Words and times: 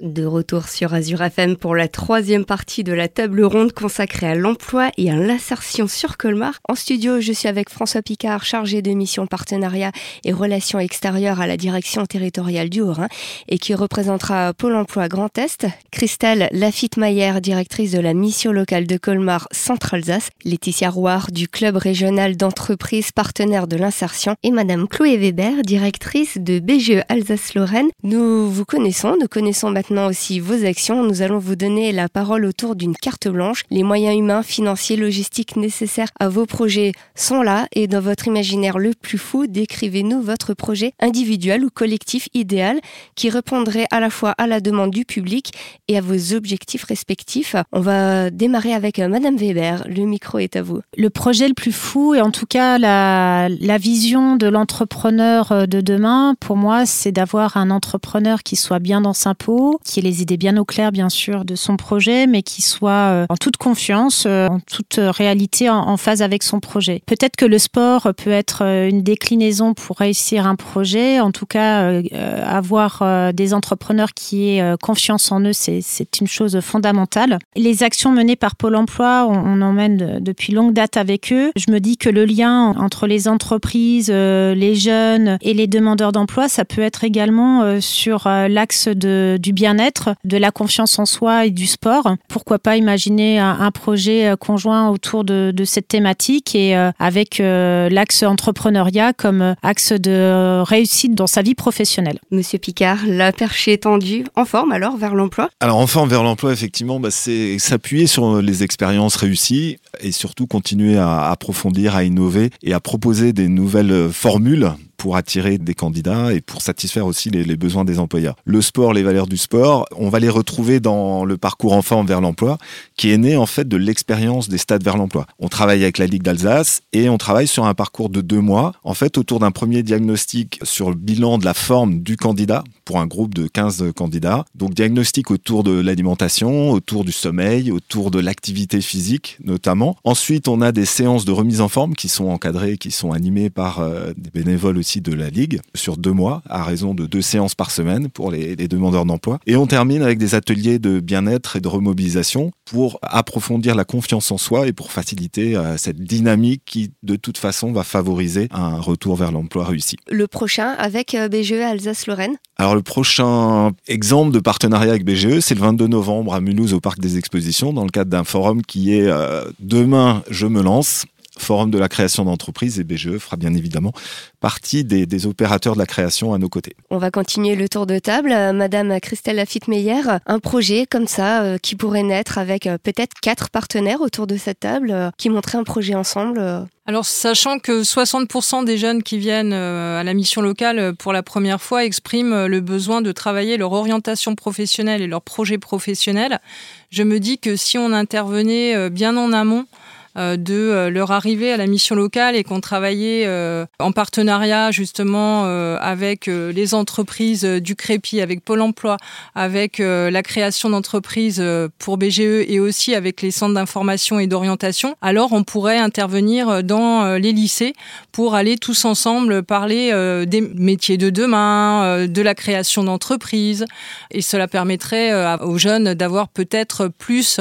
De 0.00 0.24
retour 0.24 0.68
sur 0.68 0.94
Azure 0.94 1.22
FM 1.22 1.56
pour 1.56 1.74
la 1.74 1.88
troisième 1.88 2.44
partie 2.44 2.84
de 2.84 2.92
la 2.92 3.08
table 3.08 3.42
ronde 3.42 3.72
consacrée 3.72 4.28
à 4.28 4.36
l'emploi 4.36 4.92
et 4.96 5.10
à 5.10 5.16
l'insertion 5.16 5.88
sur 5.88 6.16
Colmar. 6.16 6.60
En 6.68 6.76
studio, 6.76 7.20
je 7.20 7.32
suis 7.32 7.48
avec 7.48 7.68
François 7.68 8.00
Picard, 8.00 8.44
chargé 8.44 8.80
de 8.80 8.92
mission 8.92 9.26
partenariat 9.26 9.90
et 10.22 10.32
relations 10.32 10.78
extérieures 10.78 11.40
à 11.40 11.48
la 11.48 11.56
direction 11.56 12.06
territoriale 12.06 12.68
du 12.68 12.80
Haut-Rhin 12.80 13.08
et 13.48 13.58
qui 13.58 13.74
représentera 13.74 14.54
Pôle 14.54 14.76
emploi 14.76 15.08
Grand 15.08 15.36
Est, 15.36 15.66
Christelle 15.90 16.48
Lafitte-Maillère, 16.52 17.40
directrice 17.40 17.90
de 17.90 17.98
la 17.98 18.14
mission 18.14 18.52
locale 18.52 18.86
de 18.86 18.98
Colmar 18.98 19.48
Centre-Alsace, 19.50 20.28
Laetitia 20.44 20.90
Rouard 20.90 21.32
du 21.32 21.48
club 21.48 21.76
régional 21.76 22.36
d'entreprises 22.36 23.10
partenaires 23.10 23.66
de 23.66 23.76
l'insertion 23.76 24.36
et 24.44 24.52
Madame 24.52 24.86
Chloé 24.86 25.16
Weber, 25.16 25.62
directrice 25.62 26.38
de 26.38 26.60
BGE 26.60 27.02
Alsace-Lorraine. 27.08 27.88
Nous 28.04 28.48
vous 28.48 28.64
connaissons, 28.64 29.16
nous 29.20 29.26
connaissons 29.26 29.70
maintenant 29.70 29.87
maintenant 29.88 30.08
aussi 30.08 30.38
vos 30.38 30.66
actions. 30.66 31.02
Nous 31.02 31.22
allons 31.22 31.38
vous 31.38 31.56
donner 31.56 31.92
la 31.92 32.10
parole 32.10 32.44
autour 32.44 32.76
d'une 32.76 32.94
carte 32.94 33.26
blanche. 33.28 33.62
Les 33.70 33.82
moyens 33.82 34.18
humains, 34.18 34.42
financiers, 34.42 34.96
logistiques 34.96 35.56
nécessaires 35.56 36.10
à 36.20 36.28
vos 36.28 36.44
projets 36.44 36.92
sont 37.14 37.42
là 37.42 37.68
et 37.72 37.86
dans 37.86 38.00
votre 38.00 38.26
imaginaire 38.26 38.78
le 38.78 38.92
plus 38.92 39.16
fou, 39.16 39.46
décrivez-nous 39.46 40.20
votre 40.20 40.52
projet 40.52 40.92
individuel 41.00 41.64
ou 41.64 41.70
collectif 41.70 42.28
idéal 42.34 42.80
qui 43.14 43.30
répondrait 43.30 43.86
à 43.90 44.00
la 44.00 44.10
fois 44.10 44.34
à 44.36 44.46
la 44.46 44.60
demande 44.60 44.90
du 44.90 45.06
public 45.06 45.52
et 45.88 45.96
à 45.96 46.02
vos 46.02 46.34
objectifs 46.34 46.84
respectifs. 46.84 47.56
On 47.72 47.80
va 47.80 48.30
démarrer 48.30 48.74
avec 48.74 48.98
euh, 48.98 49.08
Madame 49.08 49.36
Weber. 49.36 49.84
Le 49.88 50.04
micro 50.04 50.38
est 50.38 50.56
à 50.56 50.62
vous. 50.62 50.80
Le 50.96 51.08
projet 51.08 51.48
le 51.48 51.54
plus 51.54 51.72
fou 51.72 52.14
et 52.14 52.20
en 52.20 52.30
tout 52.30 52.46
cas 52.46 52.76
la, 52.78 53.48
la 53.48 53.78
vision 53.78 54.36
de 54.36 54.48
l'entrepreneur 54.48 55.52
euh, 55.52 55.66
de 55.66 55.80
demain, 55.80 56.34
pour 56.40 56.56
moi, 56.56 56.84
c'est 56.84 57.12
d'avoir 57.12 57.56
un 57.56 57.70
entrepreneur 57.70 58.42
qui 58.42 58.56
soit 58.56 58.80
bien 58.80 59.00
dans 59.00 59.14
sa 59.14 59.34
peau, 59.34 59.77
qui 59.84 60.00
ait 60.00 60.02
les 60.02 60.22
idées 60.22 60.36
bien 60.36 60.56
au 60.56 60.64
clair, 60.64 60.92
bien 60.92 61.08
sûr, 61.08 61.44
de 61.44 61.54
son 61.54 61.76
projet, 61.76 62.26
mais 62.26 62.42
qui 62.42 62.62
soit 62.62 62.90
euh, 62.90 63.26
en 63.28 63.36
toute 63.36 63.56
confiance, 63.56 64.24
euh, 64.26 64.48
en 64.48 64.60
toute 64.60 64.98
réalité, 64.98 65.70
en 65.70 65.96
phase 65.96 66.22
avec 66.22 66.42
son 66.42 66.60
projet. 66.60 67.02
Peut-être 67.06 67.36
que 67.36 67.46
le 67.46 67.58
sport 67.58 68.12
peut 68.16 68.30
être 68.30 68.64
euh, 68.64 68.88
une 68.88 69.02
déclinaison 69.02 69.74
pour 69.74 69.96
réussir 69.96 70.46
un 70.46 70.56
projet. 70.56 71.20
En 71.20 71.32
tout 71.32 71.46
cas, 71.46 72.02
avoir 72.44 73.32
des 73.32 73.54
entrepreneurs 73.54 74.14
qui 74.14 74.48
aient 74.48 74.76
confiance 74.82 75.30
en 75.32 75.40
eux, 75.40 75.52
c'est 75.52 76.20
une 76.20 76.26
chose 76.26 76.60
fondamentale. 76.60 77.38
Les 77.56 77.82
actions 77.82 78.10
menées 78.12 78.36
par 78.36 78.56
Pôle 78.56 78.76
Emploi, 78.76 79.26
on, 79.28 79.60
emmène 79.62 80.18
depuis 80.20 80.52
longue 80.52 80.72
date 80.72 80.96
avec 80.96 81.32
eux. 81.32 81.52
Je 81.56 81.70
me 81.70 81.80
dis 81.80 81.96
que 81.96 82.08
le 82.08 82.24
lien 82.24 82.74
entre 82.78 83.06
les 83.06 83.28
entreprises, 83.28 84.10
les 84.10 84.74
jeunes 84.74 85.38
et 85.40 85.54
les 85.54 85.66
demandeurs 85.66 86.12
d'emploi, 86.12 86.48
ça 86.48 86.64
peut 86.64 86.82
être 86.82 87.04
également 87.04 87.80
sur 87.80 88.24
l'axe 88.26 88.88
du 88.88 89.52
bien 89.52 89.67
être 89.76 90.14
de 90.24 90.38
la 90.38 90.50
confiance 90.50 90.98
en 90.98 91.04
soi 91.04 91.44
et 91.44 91.50
du 91.50 91.66
sport. 91.66 92.14
Pourquoi 92.28 92.58
pas 92.58 92.78
imaginer 92.78 93.38
un, 93.38 93.70
projet 93.70 94.28
euh, 94.28 94.36
conjoint 94.36 94.88
autour 94.88 95.24
de, 95.24 95.52
cette 95.64 95.88
thématique 95.88 96.54
et 96.54 96.76
euh, 96.76 96.90
avec 96.98 97.40
euh, 97.40 97.90
l'axe 97.90 98.22
entrepreneuriat 98.22 99.12
comme 99.12 99.54
axe 99.62 99.92
de 99.92 100.62
réussite 100.62 101.14
dans 101.14 101.26
sa 101.26 101.42
vie 101.42 101.54
professionnelle. 101.54 102.18
Monsieur 102.30 102.58
Picard, 102.58 102.98
la 103.06 103.32
perche 103.32 103.68
est 103.68 103.82
tendue, 103.82 104.24
en 104.36 104.44
forme 104.44 104.72
alors 104.72 104.96
vers 104.96 105.14
l'emploi? 105.14 105.50
Alors 105.60 105.76
en 105.76 105.86
forme 105.86 106.08
vers 106.08 106.22
l'emploi, 106.22 106.52
effectivement, 106.52 107.00
bah, 107.00 107.10
c'est 107.10 107.58
s'appuyer 107.58 108.06
sur 108.06 108.40
les 108.40 108.62
expériences 108.62 109.16
réussies 109.16 109.76
et 110.00 110.12
surtout 110.12 110.46
continuer 110.46 110.96
à 110.96 111.30
approfondir, 111.30 111.96
à 111.96 112.04
innover 112.04 112.50
et 112.62 112.72
à 112.72 112.80
proposer 112.80 113.32
des 113.32 113.48
nouvelles 113.48 114.10
formules 114.12 114.72
pour 114.98 115.16
attirer 115.16 115.56
des 115.56 115.74
candidats 115.74 116.34
et 116.34 116.40
pour 116.42 116.60
satisfaire 116.60 117.06
aussi 117.06 117.30
les, 117.30 117.56
besoins 117.56 117.84
des 117.84 117.98
employeurs. 117.98 118.36
Le 118.44 118.60
sport, 118.60 118.92
les 118.92 119.02
valeurs 119.02 119.26
du 119.26 119.36
sport, 119.36 119.86
on 119.96 120.10
va 120.10 120.18
les 120.18 120.28
retrouver 120.28 120.80
dans 120.80 121.24
le 121.24 121.38
parcours 121.38 121.72
enfant 121.72 122.04
vers 122.04 122.20
l'emploi, 122.20 122.58
qui 122.96 123.10
est 123.10 123.16
né 123.16 123.36
en 123.36 123.46
fait 123.46 123.66
de 123.66 123.76
l'expérience 123.76 124.48
des 124.48 124.58
stades 124.58 124.82
vers 124.82 124.96
l'emploi. 124.96 125.26
On 125.38 125.48
travaille 125.48 125.82
avec 125.82 125.98
la 125.98 126.06
Ligue 126.06 126.22
d'Alsace 126.22 126.82
et 126.92 127.08
on 127.08 127.16
travaille 127.16 127.46
sur 127.46 127.64
un 127.64 127.74
parcours 127.74 128.10
de 128.10 128.20
deux 128.20 128.40
mois, 128.40 128.72
en 128.84 128.94
fait 128.94 129.16
autour 129.18 129.38
d'un 129.38 129.52
premier 129.52 129.82
diagnostic 129.82 130.58
sur 130.64 130.90
le 130.90 130.96
bilan 130.96 131.38
de 131.38 131.44
la 131.44 131.54
forme 131.54 132.00
du 132.00 132.16
candidat 132.16 132.64
pour 132.84 132.98
un 132.98 133.06
groupe 133.06 133.34
de 133.34 133.46
15 133.46 133.92
candidats. 133.94 134.44
Donc 134.56 134.74
diagnostic 134.74 135.30
autour 135.30 135.62
de 135.62 135.78
l'alimentation, 135.78 136.72
autour 136.72 137.04
du 137.04 137.12
sommeil, 137.12 137.70
autour 137.70 138.10
de 138.10 138.18
l'activité 138.18 138.80
physique 138.80 139.38
notamment. 139.44 139.96
Ensuite, 140.04 140.48
on 140.48 140.60
a 140.60 140.72
des 140.72 140.86
séances 140.86 141.24
de 141.24 141.32
remise 141.32 141.60
en 141.60 141.68
forme 141.68 141.94
qui 141.94 142.08
sont 142.08 142.28
encadrées, 142.28 142.78
qui 142.78 142.90
sont 142.90 143.12
animées 143.12 143.50
par 143.50 143.78
euh, 143.78 144.12
des 144.16 144.30
bénévoles 144.30 144.78
aussi 144.78 144.87
de 144.96 145.12
la 145.12 145.30
Ligue 145.30 145.60
sur 145.74 145.96
deux 145.96 146.12
mois, 146.12 146.42
à 146.48 146.64
raison 146.64 146.94
de 146.94 147.06
deux 147.06 147.22
séances 147.22 147.54
par 147.54 147.70
semaine 147.70 148.08
pour 148.08 148.30
les, 148.30 148.56
demandeurs 148.56 149.04
d'emploi. 149.04 149.38
Et 149.46 149.56
on 149.56 149.66
termine 149.66 150.02
avec 150.02 150.18
des 150.18 150.34
ateliers 150.34 150.78
de 150.78 151.00
bien-être 151.00 151.56
et 151.56 151.60
de 151.60 151.68
remobilisation 151.68 152.50
pour 152.64 152.98
approfondir 153.02 153.74
la 153.74 153.84
confiance 153.84 154.30
en 154.30 154.38
soi 154.38 154.66
et 154.66 154.72
pour 154.72 154.92
faciliter 154.92 155.56
euh, 155.56 155.76
cette 155.78 156.00
dynamique 156.00 156.62
qui, 156.66 156.90
de 157.02 157.16
toute 157.16 157.38
façon, 157.38 157.72
va 157.72 157.82
favoriser 157.82 158.48
un 158.50 158.78
retour 158.78 159.16
vers 159.16 159.32
l'emploi 159.32 159.64
réussi. 159.64 159.96
Le 160.10 160.26
prochain 160.26 160.74
avec 160.78 161.14
euh, 161.14 161.28
BGE 161.28 161.52
Alsace-Lorraine? 161.52 162.36
Alors, 162.56 162.74
le 162.74 162.82
prochain 162.82 163.72
exemple 163.86 164.32
de 164.32 164.40
partenariat 164.40 164.90
avec 164.90 165.04
BGE, 165.04 165.40
c'est 165.40 165.54
le 165.54 165.60
22 165.60 165.86
novembre 165.86 166.34
à 166.34 166.40
Mulhouse 166.40 166.74
au 166.74 166.80
Parc 166.80 166.98
des 166.98 167.16
Expositions, 167.16 167.72
dans 167.72 167.84
le 167.84 167.90
cadre 167.90 168.10
d'un 168.10 168.24
forum 168.24 168.62
qui 168.62 168.94
est 168.94 169.06
euh, 169.06 169.44
Demain, 169.60 170.22
je 170.30 170.46
me 170.46 170.62
lance 170.62 171.04
Forum 171.38 171.70
de 171.70 171.78
la 171.78 171.88
création 171.88 172.24
d'entreprise 172.24 172.78
et 172.78 172.84
BGE 172.84 173.18
fera 173.18 173.36
bien 173.36 173.54
évidemment 173.54 173.92
partie 174.40 174.84
des, 174.84 175.26
opérateurs 175.26 175.74
de 175.74 175.78
la 175.78 175.86
création 175.86 176.32
à 176.32 176.38
nos 176.38 176.48
côtés. 176.48 176.76
On 176.90 176.98
va 176.98 177.10
continuer 177.10 177.56
le 177.56 177.68
tour 177.68 177.86
de 177.86 177.98
table. 177.98 178.32
Euh, 178.32 178.52
Madame 178.52 179.00
Christelle 179.00 179.36
Lafitte-Meyer, 179.36 180.02
un 180.26 180.38
projet 180.38 180.86
comme 180.86 181.08
ça 181.08 181.42
euh, 181.42 181.58
qui 181.58 181.74
pourrait 181.74 182.02
naître 182.02 182.38
avec 182.38 182.66
euh, 182.66 182.78
peut-être 182.80 183.14
quatre 183.20 183.50
partenaires 183.50 184.00
autour 184.00 184.26
de 184.26 184.36
cette 184.36 184.60
table 184.60 185.10
qui 185.18 185.28
montraient 185.28 185.58
un 185.58 185.64
projet 185.64 185.94
ensemble 185.94 186.66
alors, 186.86 187.04
sachant 187.04 187.58
que 187.58 187.82
60% 187.82 188.64
des 188.64 188.78
jeunes 188.78 189.02
qui 189.02 189.18
viennent 189.18 189.52
à 189.52 190.02
la 190.02 190.14
mission 190.14 190.40
locale 190.40 190.94
pour 190.94 191.12
la 191.12 191.22
première 191.22 191.60
fois 191.60 191.84
expriment 191.84 192.46
le 192.46 192.60
besoin 192.62 193.02
de 193.02 193.12
travailler 193.12 193.58
leur 193.58 193.72
orientation 193.72 194.34
professionnelle 194.34 195.02
et 195.02 195.06
leur 195.06 195.20
projet 195.20 195.58
professionnel, 195.58 196.40
je 196.88 197.02
me 197.02 197.20
dis 197.20 197.38
que 197.38 197.56
si 197.56 197.76
on 197.76 197.92
intervenait 197.92 198.88
bien 198.88 199.18
en 199.18 199.34
amont, 199.34 199.66
euh, 199.66 199.97
de 200.18 200.54
euh, 200.54 200.90
leur 200.90 201.12
arrivée 201.12 201.52
à 201.52 201.56
la 201.56 201.66
mission 201.66 201.94
locale 201.94 202.34
et 202.34 202.42
qu'on 202.42 202.60
travaillait 202.60 203.24
euh, 203.26 203.66
en 203.78 203.92
partenariat 203.92 204.70
justement 204.72 205.44
avec 205.48 206.26
les 206.26 206.74
entreprises 206.74 207.44
du 207.44 207.76
Crépi, 207.76 208.20
avec 208.20 208.44
Pôle 208.44 208.60
Emploi, 208.60 208.96
avec 209.34 209.78
la 209.78 210.22
création 210.22 210.70
d'entreprises 210.70 211.42
pour 211.78 211.98
BGE 211.98 212.20
et 212.20 212.60
aussi 212.60 212.94
avec 212.94 213.22
les 213.22 213.30
centres 213.30 213.54
d'information 213.54 214.18
et 214.18 214.26
d'orientation, 214.26 214.96
alors 215.00 215.32
on 215.32 215.44
pourrait 215.44 215.78
intervenir 215.78 216.62
dans 216.64 217.16
les 217.16 217.32
lycées 217.32 217.74
pour 218.12 218.34
aller 218.34 218.56
tous 218.58 218.84
ensemble 218.84 219.42
parler 219.42 219.92
des 220.26 220.40
métiers 220.40 220.96
de 220.96 221.10
demain, 221.10 222.06
de 222.06 222.22
la 222.22 222.34
création 222.34 222.84
d'entreprises. 222.84 223.64
Et 224.10 224.22
cela 224.22 224.48
permettrait 224.48 225.38
aux 225.40 225.58
jeunes 225.58 225.94
d'avoir 225.94 226.28
peut-être 226.28 226.88
plus 226.88 227.40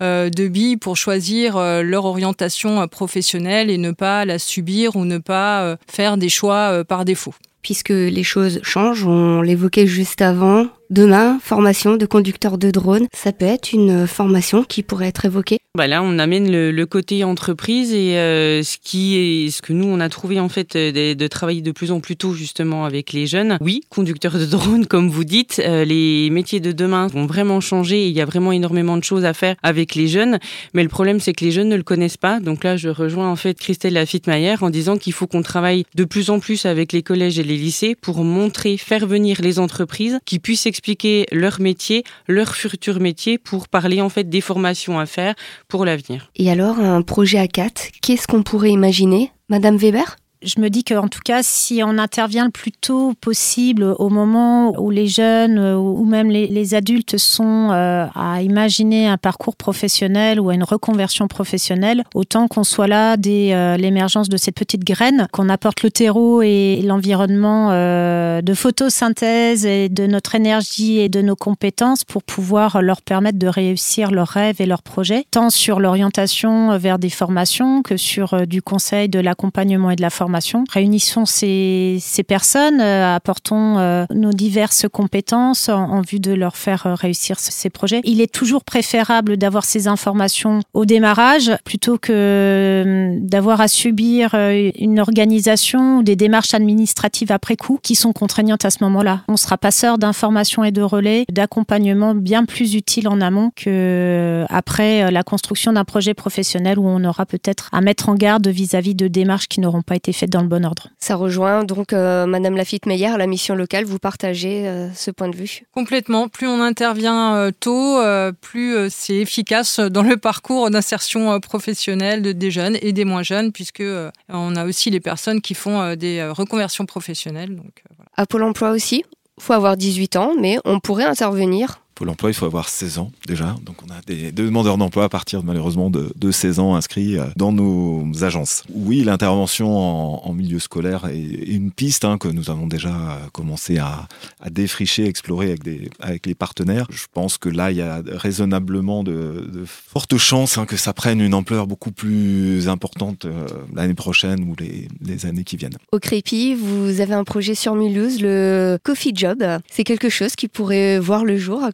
de 0.00 0.48
billes 0.48 0.76
pour 0.76 0.96
choisir 0.96 1.58
leur 1.82 2.04
orientation 2.14 2.80
euh, 2.80 2.86
professionnelle 2.86 3.70
et 3.70 3.78
ne 3.78 3.90
pas 3.90 4.24
la 4.24 4.38
subir 4.38 4.96
ou 4.96 5.04
ne 5.04 5.18
pas 5.18 5.64
euh, 5.64 5.76
faire 5.90 6.16
des 6.16 6.28
choix 6.28 6.70
euh, 6.70 6.84
par 6.84 7.04
défaut. 7.04 7.34
Puisque 7.62 7.90
les 7.90 8.22
choses 8.22 8.60
changent, 8.62 9.06
on 9.06 9.40
l'évoquait 9.40 9.86
juste 9.86 10.22
avant, 10.22 10.66
Demain, 10.90 11.38
formation 11.42 11.96
de 11.96 12.04
conducteur 12.04 12.58
de 12.58 12.70
drone, 12.70 13.06
ça 13.14 13.32
peut 13.32 13.46
être 13.46 13.72
une 13.72 14.06
formation 14.06 14.64
qui 14.64 14.82
pourrait 14.82 15.08
être 15.08 15.24
évoquée 15.24 15.58
bah 15.76 15.86
Là, 15.86 16.02
on 16.02 16.18
amène 16.18 16.50
le, 16.50 16.86
côté 16.86 17.24
entreprise 17.24 17.92
et 17.94 18.18
euh, 18.18 18.62
ce 18.62 18.76
qui 18.80 19.50
ce 19.50 19.62
que 19.62 19.72
nous, 19.72 19.86
on 19.86 19.98
a 19.98 20.08
trouvé 20.08 20.38
en 20.38 20.48
fait 20.48 20.76
de, 20.76 21.14
de, 21.14 21.26
travailler 21.26 21.62
de 21.62 21.72
plus 21.72 21.90
en 21.90 22.00
plus 22.00 22.16
tôt 22.16 22.34
justement 22.34 22.84
avec 22.84 23.12
les 23.12 23.26
jeunes. 23.26 23.56
Oui, 23.62 23.80
conducteur 23.88 24.38
de 24.38 24.44
drone, 24.44 24.86
comme 24.86 25.08
vous 25.08 25.24
dites, 25.24 25.62
euh, 25.64 25.84
les 25.84 26.28
métiers 26.30 26.60
de 26.60 26.72
demain 26.72 27.06
vont 27.06 27.26
vraiment 27.26 27.60
changer 27.60 28.04
et 28.04 28.08
il 28.08 28.14
y 28.14 28.20
a 28.20 28.26
vraiment 28.26 28.52
énormément 28.52 28.98
de 28.98 29.04
choses 29.04 29.24
à 29.24 29.32
faire 29.32 29.56
avec 29.62 29.94
les 29.94 30.06
jeunes. 30.06 30.38
Mais 30.74 30.82
le 30.82 30.90
problème, 30.90 31.18
c'est 31.18 31.32
que 31.32 31.44
les 31.44 31.50
jeunes 31.50 31.70
ne 31.70 31.76
le 31.76 31.82
connaissent 31.82 32.18
pas. 32.18 32.40
Donc 32.40 32.62
là, 32.62 32.76
je 32.76 32.90
rejoins 32.90 33.30
en 33.30 33.36
fait 33.36 33.58
Christelle 33.58 33.94
Lafitte-Maillère 33.94 34.62
en 34.62 34.70
disant 34.70 34.98
qu'il 34.98 35.14
faut 35.14 35.26
qu'on 35.26 35.42
travaille 35.42 35.84
de 35.94 36.04
plus 36.04 36.28
en 36.28 36.38
plus 36.38 36.66
avec 36.66 36.92
les 36.92 37.02
collèges 37.02 37.38
et 37.38 37.44
les 37.44 37.56
lycées 37.56 37.96
pour 37.98 38.22
montrer, 38.22 38.76
faire 38.76 39.06
venir 39.06 39.40
les 39.40 39.58
entreprises 39.58 40.18
qui 40.26 40.38
puissent 40.38 40.66
expliquer 40.74 41.26
leur 41.30 41.60
métier, 41.60 42.02
leur 42.26 42.56
futur 42.56 42.98
métier 42.98 43.38
pour 43.38 43.68
parler 43.68 44.00
en 44.00 44.08
fait 44.08 44.28
des 44.28 44.40
formations 44.40 44.98
à 44.98 45.06
faire 45.06 45.36
pour 45.68 45.84
l'avenir. 45.84 46.32
Et 46.34 46.50
alors, 46.50 46.80
un 46.80 47.02
projet 47.02 47.38
à 47.38 47.46
4, 47.46 47.92
qu'est-ce 48.02 48.26
qu'on 48.26 48.42
pourrait 48.42 48.72
imaginer? 48.72 49.30
Madame 49.48 49.76
Weber? 49.76 50.16
Je 50.44 50.60
me 50.60 50.68
dis 50.68 50.84
qu'en 50.84 51.08
tout 51.08 51.20
cas, 51.24 51.40
si 51.42 51.82
on 51.84 51.98
intervient 51.98 52.44
le 52.44 52.50
plus 52.50 52.72
tôt 52.72 53.14
possible, 53.20 53.94
au 53.98 54.10
moment 54.10 54.78
où 54.78 54.90
les 54.90 55.06
jeunes 55.06 55.58
ou 55.58 56.04
même 56.04 56.30
les, 56.30 56.74
adultes 56.74 57.18
sont 57.18 57.70
à 57.70 58.42
imaginer 58.42 59.06
un 59.06 59.16
parcours 59.16 59.56
professionnel 59.56 60.40
ou 60.40 60.50
à 60.50 60.54
une 60.54 60.64
reconversion 60.64 61.28
professionnelle, 61.28 62.04
autant 62.14 62.48
qu'on 62.48 62.64
soit 62.64 62.86
là 62.86 63.16
dès 63.16 63.76
l'émergence 63.78 64.28
de 64.28 64.36
cette 64.36 64.54
petite 64.54 64.84
graine, 64.84 65.28
qu'on 65.32 65.48
apporte 65.48 65.82
le 65.82 65.90
terreau 65.90 66.42
et 66.42 66.80
l'environnement 66.82 67.70
de 67.70 68.54
photosynthèse 68.54 69.66
et 69.66 69.88
de 69.88 70.06
notre 70.06 70.34
énergie 70.34 70.98
et 70.98 71.08
de 71.08 71.22
nos 71.22 71.36
compétences 71.36 72.04
pour 72.04 72.22
pouvoir 72.22 72.82
leur 72.82 73.02
permettre 73.02 73.38
de 73.38 73.46
réussir 73.46 74.10
leurs 74.10 74.28
rêves 74.28 74.60
et 74.60 74.66
leurs 74.66 74.82
projets, 74.82 75.26
tant 75.30 75.50
sur 75.50 75.80
l'orientation 75.80 76.76
vers 76.78 76.98
des 76.98 77.10
formations 77.10 77.82
que 77.82 77.96
sur 77.96 78.34
euh, 78.34 78.44
du 78.46 78.62
conseil, 78.62 79.08
de 79.08 79.20
l'accompagnement 79.20 79.90
et 79.90 79.96
de 79.96 80.02
la 80.02 80.10
formation. 80.10 80.33
Réunissons 80.70 81.26
ces, 81.26 81.98
ces 82.00 82.22
personnes, 82.22 82.80
euh, 82.80 83.14
apportons 83.14 83.78
euh, 83.78 84.04
nos 84.14 84.32
diverses 84.32 84.86
compétences 84.92 85.68
en, 85.68 86.00
vue 86.02 86.20
de 86.20 86.32
leur 86.32 86.56
faire 86.56 86.86
réussir 86.98 87.38
ces 87.38 87.70
projets. 87.70 88.00
Il 88.04 88.20
est 88.20 88.32
toujours 88.32 88.64
préférable 88.64 89.36
d'avoir 89.36 89.64
ces 89.64 89.88
informations 89.88 90.60
au 90.74 90.84
démarrage 90.84 91.52
plutôt 91.64 91.98
que 91.98 93.16
d'avoir 93.20 93.60
à 93.60 93.68
subir 93.68 94.34
une 94.34 95.00
organisation 95.00 95.98
ou 95.98 96.02
des 96.02 96.16
démarches 96.16 96.52
administratives 96.52 97.32
après 97.32 97.56
coup 97.56 97.78
qui 97.82 97.94
sont 97.94 98.12
contraignantes 98.12 98.64
à 98.64 98.70
ce 98.70 98.82
moment-là. 98.84 99.22
On 99.28 99.36
sera 99.36 99.56
passeur 99.56 99.98
d'informations 99.98 100.64
et 100.64 100.72
de 100.72 100.82
relais, 100.82 101.24
d'accompagnement 101.30 102.14
bien 102.14 102.44
plus 102.44 102.74
utile 102.74 103.08
en 103.08 103.20
amont 103.20 103.50
que 103.54 104.44
après 104.50 105.10
la 105.10 105.22
construction 105.22 105.72
d'un 105.72 105.84
projet 105.84 106.14
professionnel 106.14 106.78
où 106.78 106.86
on 106.86 107.04
aura 107.04 107.26
peut-être 107.26 107.68
à 107.72 107.80
mettre 107.80 108.08
en 108.08 108.14
garde 108.14 108.46
vis-à-vis 108.48 108.94
de 108.94 109.08
démarches 109.08 109.48
qui 109.48 109.60
n'auront 109.60 109.82
pas 109.82 109.96
été 109.96 110.12
faites 110.12 110.23
dans 110.26 110.42
le 110.42 110.48
bon 110.48 110.64
ordre. 110.64 110.88
Ça 110.98 111.16
rejoint 111.16 111.64
donc 111.64 111.92
euh, 111.92 112.26
Madame 112.26 112.56
Lafitte 112.56 112.86
Meyer, 112.86 113.16
la 113.16 113.26
mission 113.26 113.54
locale. 113.54 113.84
Vous 113.84 113.98
partagez 113.98 114.68
euh, 114.68 114.88
ce 114.94 115.10
point 115.10 115.28
de 115.28 115.36
vue? 115.36 115.62
Complètement. 115.72 116.28
Plus 116.28 116.46
on 116.46 116.60
intervient 116.60 117.36
euh, 117.36 117.50
tôt, 117.58 118.00
plus 118.40 118.90
c'est 118.90 119.16
efficace 119.16 119.80
dans 119.80 120.02
le 120.02 120.16
parcours 120.16 120.70
d'insertion 120.70 121.38
professionnelle 121.40 122.22
des 122.22 122.50
jeunes 122.50 122.76
et 122.80 122.92
des 122.92 123.04
moins 123.04 123.22
jeunes, 123.22 123.52
puisque 123.52 123.82
on 124.28 124.56
a 124.56 124.64
aussi 124.64 124.90
les 124.90 125.00
personnes 125.00 125.40
qui 125.40 125.54
font 125.54 125.94
des 125.94 126.24
reconversions 126.24 126.86
professionnelles. 126.86 127.54
Donc, 127.54 127.82
À 128.16 128.26
Pôle 128.26 128.42
Emploi 128.42 128.70
aussi, 128.70 129.04
faut 129.38 129.52
avoir 129.52 129.76
18 129.76 130.16
ans, 130.16 130.32
mais 130.38 130.58
on 130.64 130.80
pourrait 130.80 131.04
intervenir 131.04 131.83
Pôle 131.94 132.08
emploi, 132.08 132.30
il 132.30 132.34
faut 132.34 132.46
avoir 132.46 132.68
16 132.68 132.98
ans 132.98 133.12
déjà. 133.26 133.54
Donc 133.64 133.76
on 133.86 133.92
a 133.92 134.00
des, 134.06 134.32
demandeurs 134.32 134.78
d'emploi 134.78 135.04
à 135.04 135.08
partir 135.08 135.44
malheureusement 135.44 135.90
de, 135.90 136.30
16 136.30 136.58
ans 136.58 136.74
inscrits 136.74 137.18
euh, 137.18 137.26
dans 137.36 137.52
nos 137.52 138.24
agences. 138.24 138.64
Oui, 138.72 139.04
l'intervention 139.04 140.26
en, 140.26 140.32
milieu 140.32 140.58
scolaire 140.58 141.06
est, 141.06 141.18
une 141.18 141.70
piste 141.70 142.04
hein, 142.04 142.18
que 142.18 142.26
nous 142.26 142.50
avons 142.50 142.66
déjà 142.66 143.20
commencé 143.32 143.78
à, 143.78 144.08
défricher, 144.50 145.06
explorer 145.06 145.54
avec, 146.00 146.26
les 146.26 146.34
partenaires. 146.34 146.86
Je 146.90 147.04
pense 147.12 147.38
que 147.38 147.48
là, 147.48 147.70
il 147.70 147.76
y 147.76 147.82
a 147.82 148.02
raisonnablement 148.06 149.04
de, 149.04 149.64
fortes 149.66 150.16
chances 150.16 150.58
hein, 150.58 150.66
que 150.66 150.76
ça 150.76 150.92
prenne 150.92 151.20
une 151.20 151.34
ampleur 151.34 151.66
beaucoup 151.66 151.92
plus 151.92 152.68
importante 152.68 153.24
euh, 153.24 153.46
l'année 153.74 153.94
prochaine 153.94 154.44
ou 154.44 154.56
les, 154.58 154.88
les, 155.00 155.26
années 155.26 155.44
qui 155.44 155.56
viennent. 155.56 155.76
Au 155.92 155.98
Crépi, 155.98 156.54
vous 156.54 157.00
avez 157.00 157.14
un 157.14 157.24
projet 157.24 157.54
sur 157.54 157.74
Mulhouse, 157.74 158.20
le 158.20 158.78
Coffee 158.82 159.12
Job. 159.14 159.44
C'est 159.70 159.84
quelque 159.84 160.08
chose 160.08 160.34
qui 160.34 160.48
pourrait 160.48 160.98
voir 160.98 161.24
le 161.24 161.36
jour 161.36 161.62
à 161.62 161.72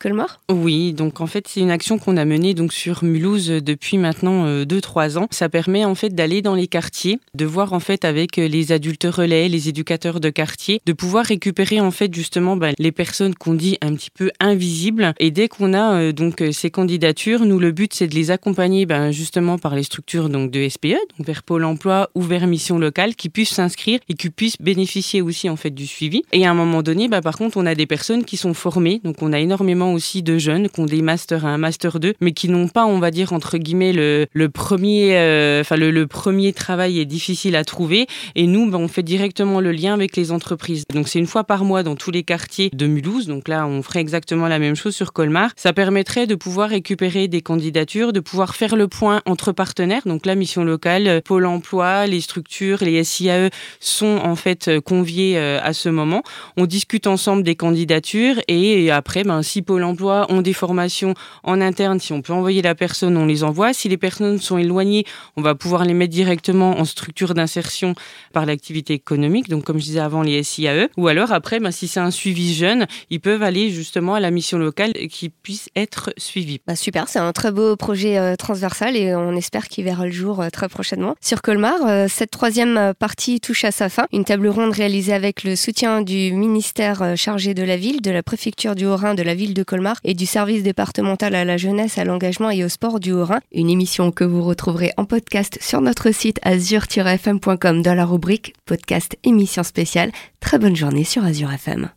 oui, 0.50 0.92
donc 0.92 1.20
en 1.20 1.26
fait 1.26 1.46
c'est 1.48 1.60
une 1.60 1.70
action 1.70 1.98
qu'on 1.98 2.16
a 2.16 2.24
menée 2.24 2.54
donc 2.54 2.72
sur 2.72 3.04
Mulhouse 3.04 3.48
depuis 3.48 3.98
maintenant 3.98 4.46
2-3 4.62 5.16
euh, 5.16 5.20
ans. 5.20 5.28
Ça 5.30 5.48
permet 5.48 5.84
en 5.84 5.94
fait 5.94 6.14
d'aller 6.14 6.42
dans 6.42 6.54
les 6.54 6.66
quartiers, 6.66 7.18
de 7.34 7.44
voir 7.44 7.72
en 7.72 7.80
fait 7.80 8.04
avec 8.04 8.38
euh, 8.38 8.48
les 8.48 8.72
adultes 8.72 9.06
relais, 9.10 9.48
les 9.48 9.68
éducateurs 9.68 10.20
de 10.20 10.30
quartier, 10.30 10.80
de 10.86 10.92
pouvoir 10.92 11.24
récupérer 11.24 11.80
en 11.80 11.90
fait 11.90 12.12
justement 12.14 12.56
bah, 12.56 12.70
les 12.78 12.92
personnes 12.92 13.34
qu'on 13.34 13.54
dit 13.54 13.78
un 13.80 13.94
petit 13.94 14.10
peu 14.10 14.30
invisibles. 14.40 15.14
Et 15.18 15.30
dès 15.30 15.48
qu'on 15.48 15.72
a 15.72 15.94
euh, 15.94 16.12
donc 16.12 16.42
ces 16.52 16.70
candidatures, 16.70 17.44
nous 17.44 17.58
le 17.58 17.72
but 17.72 17.94
c'est 17.94 18.08
de 18.08 18.14
les 18.14 18.30
accompagner 18.30 18.86
bah, 18.86 19.12
justement 19.12 19.58
par 19.58 19.74
les 19.74 19.82
structures 19.82 20.28
donc 20.28 20.50
de 20.50 20.68
SPE, 20.68 20.96
donc 21.16 21.26
vers 21.26 21.42
Pôle 21.42 21.64
Emploi 21.64 22.10
ou 22.14 22.22
vers 22.22 22.46
Mission 22.46 22.78
Locale, 22.78 23.14
qui 23.14 23.28
puissent 23.28 23.54
s'inscrire 23.54 24.00
et 24.08 24.14
qui 24.14 24.30
puissent 24.30 24.60
bénéficier 24.60 25.22
aussi 25.22 25.48
en 25.48 25.56
fait 25.56 25.70
du 25.70 25.86
suivi. 25.86 26.22
Et 26.32 26.46
à 26.46 26.50
un 26.50 26.54
moment 26.54 26.82
donné, 26.82 27.08
bah, 27.08 27.20
par 27.20 27.36
contre 27.36 27.56
on 27.56 27.66
a 27.66 27.74
des 27.74 27.86
personnes 27.86 28.24
qui 28.24 28.36
sont 28.36 28.54
formées, 28.54 29.00
donc 29.04 29.22
on 29.22 29.32
a 29.32 29.38
énormément 29.38 29.92
aussi 30.00 30.23
de 30.23 30.38
jeunes 30.38 30.70
qui 30.70 30.81
ont 30.81 30.87
des 30.87 31.02
masters 31.02 31.44
1, 31.44 31.58
master 31.58 32.00
2, 32.00 32.14
mais 32.23 32.32
qui 32.32 32.49
n'ont 32.49 32.69
pas, 32.69 32.87
on 32.87 33.00
va 33.00 33.11
dire, 33.11 33.35
entre 33.35 33.58
guillemets, 33.58 33.93
le, 33.93 34.26
le 34.32 34.49
premier, 34.49 35.19
euh, 35.19 35.61
enfin, 35.61 35.76
le, 35.76 36.06
premier 36.06 36.55
travail 36.55 36.99
est 36.99 37.05
difficile 37.05 37.55
à 37.55 37.64
trouver. 37.64 38.06
Et 38.35 38.47
nous, 38.47 38.70
ben, 38.70 38.79
on 38.79 38.88
fait 38.88 39.02
directement 39.02 39.61
le 39.61 39.73
lien 39.73 39.93
avec 39.93 40.17
les 40.17 40.32
entreprises. 40.32 40.85
Donc, 40.94 41.06
c'est 41.06 41.19
une 41.19 41.26
fois 41.26 41.44
par 41.44 41.64
mois 41.64 41.82
dans 41.82 41.97
tous 41.97 42.11
les 42.11 42.23
quartiers 42.23 42.70
de 42.73 42.87
Mulhouse. 42.87 43.26
Donc 43.26 43.47
là, 43.47 43.67
on 43.67 43.82
ferait 43.82 44.00
exactement 44.00 44.49
la 44.49 44.58
même 44.58 44.75
chose 44.75 44.97
sur 44.97 45.12
Colmar. 45.12 45.50
Ça 45.55 45.75
permettrait 45.75 46.26
de 46.26 46.35
pouvoir 46.35 46.70
récupérer 46.70 47.29
des 47.29 47.43
candidatures, 47.43 48.14
de 48.14 48.20
pouvoir 48.20 48.55
faire 48.55 48.76
le 48.76 48.88
point 48.88 49.20
entre 49.26 49.53
partenaires. 49.53 50.03
Donc, 50.06 50.25
la 50.25 50.35
mission 50.35 50.64
locale, 50.64 51.20
Pôle 51.26 51.44
emploi, 51.44 52.06
les 52.06 52.23
structures, 52.23 52.79
les 52.81 53.05
SIAE 53.05 53.50
sont 53.81 54.19
en 54.25 54.35
fait 54.35 54.81
conviés 54.81 55.37
euh, 55.37 55.61
à 55.62 55.75
ce 55.75 55.91
moment. 55.91 56.23
On 56.56 56.64
discute 56.64 57.06
ensemble 57.06 57.43
des 57.43 57.55
candidatures 57.55 58.37
et 58.49 58.91
après, 58.91 59.25
ben, 59.25 59.43
si 59.43 59.61
Pôle 59.61 59.85
emploi 59.85 59.89
ont 60.00 60.42
des 60.42 60.52
formations 60.52 61.14
en 61.42 61.60
interne, 61.60 62.00
si 62.00 62.12
on 62.12 62.22
peut 62.22 62.32
envoyer 62.32 62.62
la 62.62 62.75
personne, 62.75 63.16
on 63.16 63.26
les 63.26 63.44
envoie. 63.44 63.72
Si 63.72 63.88
les 63.88 63.96
personnes 63.96 64.38
sont 64.38 64.58
éloignées, 64.58 65.04
on 65.37 65.42
va 65.42 65.54
pouvoir 65.54 65.84
les 65.84 65.94
mettre 65.94 66.12
directement 66.12 66.78
en 66.78 66.84
structure 66.84 67.34
d'insertion 67.34 67.94
par 68.32 68.46
l'activité 68.46 68.94
économique, 68.94 69.48
donc 69.48 69.64
comme 69.64 69.78
je 69.78 69.84
disais 69.84 70.00
avant, 70.00 70.22
les 70.22 70.42
SIAE. 70.42 70.88
Ou 70.96 71.08
alors 71.08 71.32
après, 71.32 71.60
ben, 71.60 71.70
si 71.70 71.88
c'est 71.88 72.00
un 72.00 72.10
suivi 72.10 72.54
jeune, 72.54 72.87
ils 73.10 73.20
peuvent 73.20 73.42
aller 73.42 73.70
justement 73.70 74.14
à 74.14 74.20
la 74.20 74.31
mission 74.31 74.58
locale 74.58 74.92
qui 75.10 75.28
puisse 75.28 75.69
être 75.76 76.12
suivi. 76.16 76.60
Bah 76.66 76.76
super, 76.76 77.08
c'est 77.08 77.19
un 77.19 77.32
très 77.32 77.52
beau 77.52 77.76
projet 77.76 78.19
euh, 78.19 78.36
transversal 78.36 78.96
et 78.96 79.14
on 79.14 79.34
espère 79.36 79.69
qu'il 79.69 79.84
verra 79.84 80.06
le 80.06 80.12
jour 80.12 80.40
euh, 80.40 80.48
très 80.50 80.69
prochainement. 80.69 81.14
Sur 81.20 81.43
Colmar, 81.43 81.86
euh, 81.86 82.06
cette 82.08 82.31
troisième 82.31 82.94
partie 82.98 83.40
touche 83.40 83.64
à 83.64 83.70
sa 83.70 83.88
fin. 83.88 84.06
Une 84.12 84.25
table 84.25 84.48
ronde 84.48 84.72
réalisée 84.72 85.12
avec 85.12 85.44
le 85.44 85.56
soutien 85.56 86.02
du 86.02 86.32
ministère 86.32 87.16
chargé 87.16 87.54
de 87.54 87.62
la 87.62 87.76
ville, 87.76 88.00
de 88.00 88.10
la 88.10 88.22
préfecture 88.22 88.75
du 88.75 88.86
Haut-Rhin, 88.86 89.14
de 89.14 89.22
la 89.22 89.34
ville 89.34 89.54
de 89.54 89.62
Et 90.05 90.15
du 90.15 90.27
service 90.27 90.62
départemental 90.62 91.35
à 91.35 91.44
la 91.44 91.56
jeunesse, 91.56 91.99
à 91.99 92.05
l'engagement 92.05 92.50
et 92.50 92.65
au 92.65 92.69
sport 92.69 93.00
du 93.00 93.12
Haut-Rhin. 93.12 93.41
Une 93.53 93.71
émission 93.71 94.12
que 94.12 94.25
vous 94.25 94.43
retrouverez 94.43 94.93
en 94.97 95.05
podcast 95.05 95.59
sur 95.61 95.81
notre 95.81 96.11
site 96.12 96.38
azur-fm.com 96.43 97.82
dans 97.82 97.94
la 97.94 98.05
rubrique 98.05 98.55
podcast 98.67 99.17
émission 99.25 99.62
spéciale. 99.62 100.12
Très 100.41 100.59
bonne 100.59 100.77
journée 100.77 101.05
sur 101.05 101.25
Azure 101.25 101.53
FM. 101.53 101.91